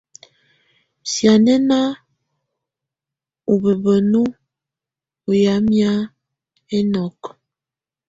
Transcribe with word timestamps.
Sianɛna 1.11 1.77
u 3.51 3.53
bubǝ́nu 3.61 4.21
á 5.29 5.33
yamɛ̀á 5.43 5.91
ɛnɔkɔ. 6.77 7.29